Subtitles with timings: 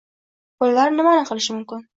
[0.63, 1.89] Bolalar nimani qilish mumkin